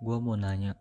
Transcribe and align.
Gua 0.00 0.16
mau 0.16 0.32
nanya, 0.32 0.72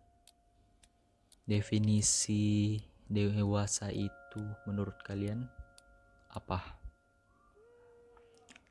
definisi 1.44 2.80
dewasa 3.12 3.92
itu 3.92 4.40
menurut 4.64 4.96
kalian 5.04 5.44
apa? 6.32 6.80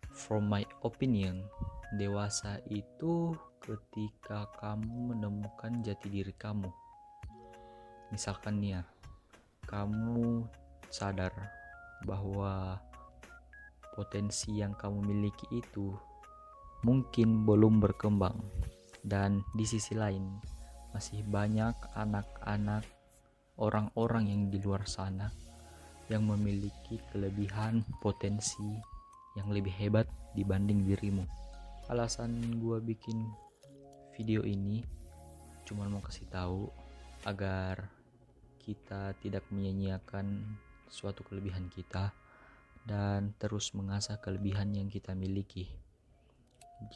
From 0.08 0.48
my 0.48 0.64
opinion, 0.80 1.44
dewasa 2.00 2.64
itu 2.64 3.36
ketika 3.60 4.48
kamu 4.56 5.12
menemukan 5.12 5.84
jati 5.84 6.08
diri 6.08 6.32
kamu. 6.32 6.72
Misalkan 8.08 8.64
nih 8.64 8.80
ya, 8.80 8.82
kamu 9.68 10.48
sadar 10.88 11.36
bahwa 12.08 12.80
potensi 13.92 14.56
yang 14.56 14.72
kamu 14.72 15.12
miliki 15.12 15.44
itu 15.60 15.92
mungkin 16.88 17.44
belum 17.44 17.84
berkembang 17.84 18.40
dan 19.04 19.44
di 19.54 19.64
sisi 19.66 19.94
lain 19.94 20.38
masih 20.94 21.22
banyak 21.26 21.74
anak-anak 21.94 22.82
orang-orang 23.58 24.30
yang 24.30 24.42
di 24.48 24.58
luar 24.62 24.86
sana 24.88 25.30
yang 26.08 26.24
memiliki 26.24 26.98
kelebihan 27.12 27.84
potensi 28.00 28.64
yang 29.36 29.52
lebih 29.52 29.74
hebat 29.76 30.08
dibanding 30.32 30.88
dirimu 30.88 31.22
alasan 31.88 32.60
gue 32.60 32.78
bikin 32.84 33.28
video 34.16 34.42
ini 34.44 34.82
cuma 35.68 35.84
mau 35.86 36.00
kasih 36.00 36.28
tahu 36.32 36.68
agar 37.28 37.88
kita 38.68 39.16
tidak 39.20 39.44
menyia-nyiakan 39.48 40.56
suatu 40.88 41.24
kelebihan 41.24 41.68
kita 41.72 42.12
dan 42.88 43.36
terus 43.36 43.76
mengasah 43.76 44.16
kelebihan 44.16 44.72
yang 44.72 44.88
kita 44.88 45.12
miliki. 45.12 45.68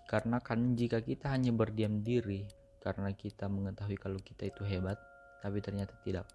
Karena 0.06 0.38
kan 0.38 0.78
jika 0.78 1.02
kita 1.02 1.30
hanya 1.34 1.50
berdiam 1.50 2.02
diri 2.02 2.46
karena 2.82 3.14
kita 3.14 3.46
mengetahui 3.46 3.98
kalau 3.98 4.18
kita 4.18 4.50
itu 4.50 4.62
hebat, 4.66 4.98
tapi 5.42 5.62
ternyata 5.62 5.94
tidak. 6.02 6.26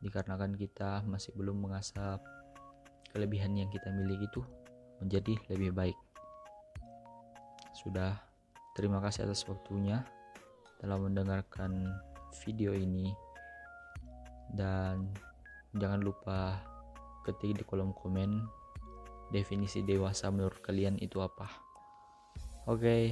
Dikarenakan 0.00 0.56
kita 0.56 1.04
masih 1.04 1.32
belum 1.36 1.68
mengasah 1.68 2.18
kelebihan 3.12 3.56
yang 3.56 3.68
kita 3.68 3.92
miliki 3.92 4.26
itu 4.28 4.42
menjadi 5.00 5.34
lebih 5.52 5.70
baik. 5.76 5.98
Sudah, 7.76 8.16
terima 8.76 9.00
kasih 9.04 9.28
atas 9.28 9.44
waktunya 9.48 10.04
telah 10.80 10.98
mendengarkan 10.98 11.88
video 12.42 12.72
ini 12.72 13.12
dan 14.52 15.08
jangan 15.76 16.00
lupa 16.00 16.60
ketik 17.24 17.60
di 17.60 17.64
kolom 17.64 17.94
komen 17.96 18.44
definisi 19.32 19.80
dewasa 19.84 20.28
menurut 20.28 20.60
kalian 20.60 21.00
itu 21.00 21.20
apa. 21.22 21.71
Oke, 22.62 22.78
okay, 22.86 23.04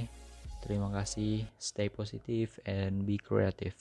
terima 0.63 0.87
kasih. 0.95 1.43
Stay 1.59 1.91
positive 1.91 2.55
and 2.63 3.03
be 3.03 3.19
creative. 3.19 3.75